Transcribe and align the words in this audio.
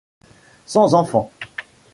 Sans 0.65 0.95
enfant. 0.95 1.31